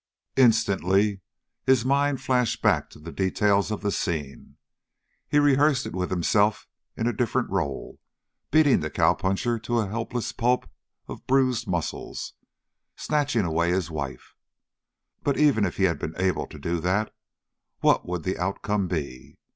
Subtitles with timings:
[0.35, 1.21] Instantly
[1.63, 4.57] his mind flashed back to the details of the scene.
[5.27, 7.99] He rehearsed it with himself in a different role,
[8.49, 10.67] beating the cowpuncher to a helpless pulp
[11.07, 12.17] of bruised muscle,
[12.95, 14.33] snatching away his wife.
[15.21, 17.13] But even if he had been able to do that,
[17.81, 19.37] what would the outcome be?